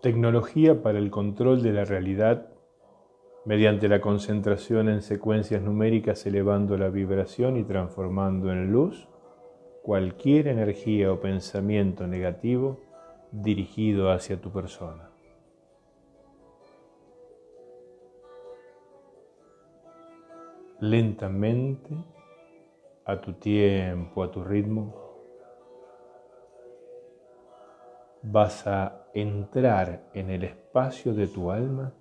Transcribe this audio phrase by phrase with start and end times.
[0.00, 2.46] Tecnología para el control de la realidad
[3.44, 9.08] mediante la concentración en secuencias numéricas elevando la vibración y transformando en luz
[9.82, 12.80] cualquier energía o pensamiento negativo
[13.32, 15.10] dirigido hacia tu persona.
[20.78, 21.96] Lentamente,
[23.04, 24.94] a tu tiempo, a tu ritmo,
[28.22, 31.92] vas a entrar en el espacio de tu alma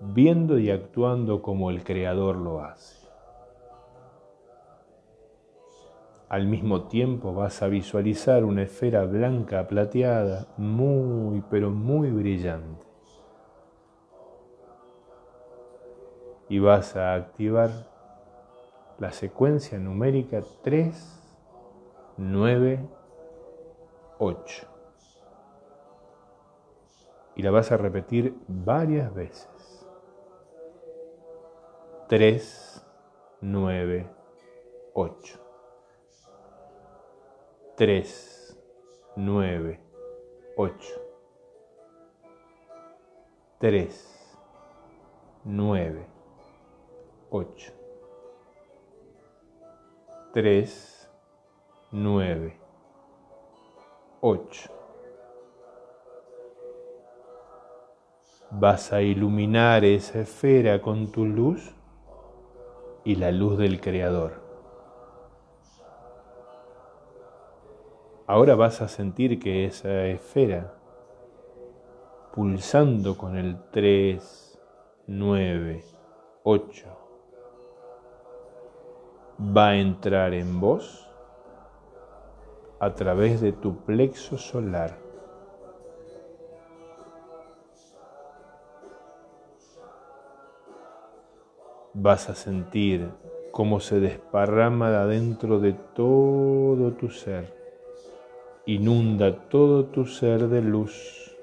[0.00, 3.08] viendo y actuando como el Creador lo hace.
[6.28, 12.86] Al mismo tiempo vas a visualizar una esfera blanca plateada muy pero muy brillante.
[16.48, 17.70] Y vas a activar
[18.98, 22.88] la secuencia numérica 3, 9,
[24.18, 24.71] 8
[27.34, 29.48] y la vas a repetir varias veces.
[32.08, 32.86] 3,
[33.40, 34.10] 9,
[34.94, 35.40] 8.
[37.76, 38.60] 3,
[39.16, 39.80] 9,
[40.56, 41.02] 8.
[43.58, 44.38] 3,
[45.44, 46.06] 9,
[47.30, 47.72] 8.
[50.32, 51.10] 3,
[51.92, 52.60] 9,
[54.20, 54.71] 8.
[58.54, 61.74] Vas a iluminar esa esfera con tu luz
[63.02, 64.42] y la luz del Creador.
[68.26, 70.74] Ahora vas a sentir que esa esfera,
[72.34, 74.60] pulsando con el 3,
[75.06, 75.84] 9,
[76.42, 76.86] 8,
[79.56, 81.08] va a entrar en vos
[82.80, 85.01] a través de tu plexo solar
[92.02, 93.08] vas a sentir
[93.52, 97.54] cómo se desparrama de adentro de todo tu ser,
[98.66, 101.36] inunda todo tu ser de luz.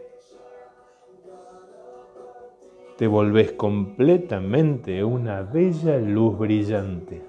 [2.97, 7.23] Te volvés completamente una bella luz brillante.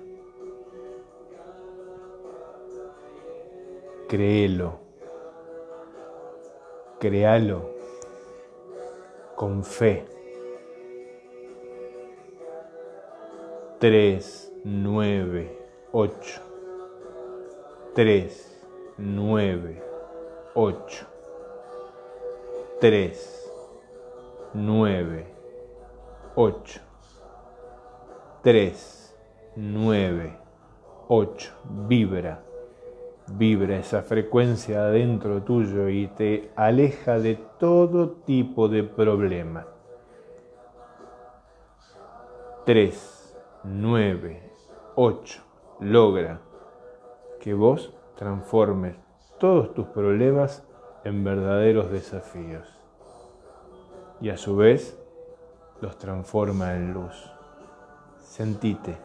[4.09, 4.81] Créelo,
[6.99, 7.71] créalo
[9.37, 10.20] con fe.
[13.81, 15.59] 3, 9,
[15.93, 16.41] 8.
[17.95, 18.67] 3,
[18.99, 19.83] 9,
[20.55, 21.07] 8.
[22.79, 23.51] 3,
[24.53, 25.27] 9,
[26.35, 26.81] 8.
[28.43, 29.17] 3,
[29.57, 30.39] 9,
[31.09, 31.53] 8.
[31.89, 32.43] Vibra,
[33.29, 39.67] vibra esa frecuencia adentro tuyo y te aleja de todo tipo de problema.
[42.67, 43.20] 3,
[43.63, 44.43] 9,
[44.97, 45.43] 8
[45.81, 46.41] logra
[47.41, 48.97] que vos transformes
[49.39, 50.67] todos tus problemas
[51.05, 52.67] en verdaderos desafíos
[54.21, 54.99] y a su vez
[55.81, 57.33] los transforma en luz.
[58.19, 58.97] Sentite,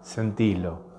[0.00, 0.89] sentilo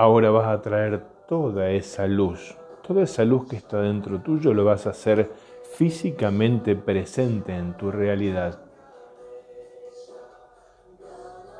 [0.00, 4.64] Ahora vas a traer toda esa luz, toda esa luz que está dentro tuyo, lo
[4.64, 5.30] vas a hacer
[5.74, 8.58] físicamente presente en tu realidad.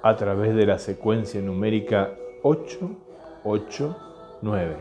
[0.03, 2.91] A través de la secuencia numérica 8,
[3.45, 3.97] 8,
[4.41, 4.77] 9.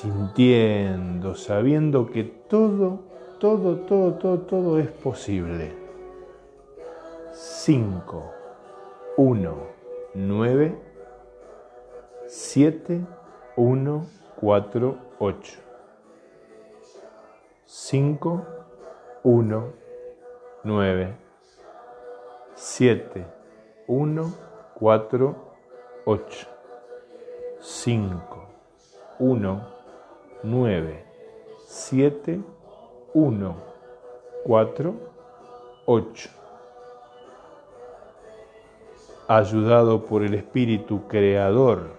[0.00, 3.00] Sintiendo, sabiendo que todo,
[3.40, 5.72] todo, todo, todo, todo es posible.
[7.32, 8.30] 5,
[9.16, 9.56] 1,
[10.14, 10.78] 9,
[12.26, 13.06] 7,
[13.56, 14.06] 1,
[14.38, 15.58] 4, 8.
[17.64, 18.46] 5,
[19.22, 19.72] 1,
[20.62, 21.16] 9,
[22.54, 23.26] 7,
[23.86, 24.34] 1,
[24.74, 25.36] 4,
[26.04, 26.48] 8.
[27.60, 28.48] 5,
[29.18, 29.75] 1,
[30.42, 31.04] 9,
[31.66, 32.40] 7,
[33.14, 33.56] 1,
[34.44, 34.94] 4,
[35.86, 36.30] 8.
[39.28, 41.90] Ayudado por el Espíritu Creador,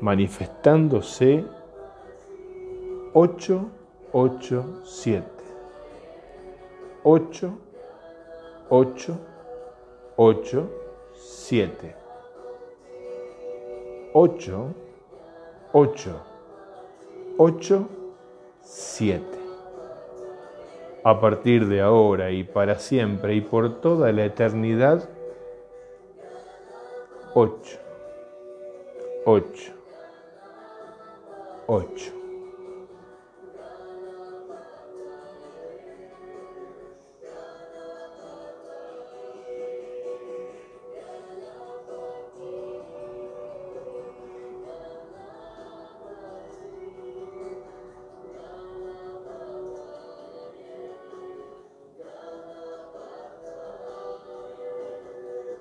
[0.00, 1.44] manifestándose
[3.12, 3.66] 8,
[4.12, 5.26] 8, 7.
[7.04, 7.58] 8,
[8.70, 9.18] 8,
[10.16, 10.70] 8,
[11.14, 11.96] 7.
[14.14, 14.74] 8,
[15.72, 16.31] 8,
[17.44, 17.88] 8,
[18.62, 19.20] 7.
[21.02, 25.08] A partir de ahora y para siempre y por toda la eternidad,
[27.34, 27.78] 8,
[29.24, 29.72] 8,
[31.66, 32.21] 8.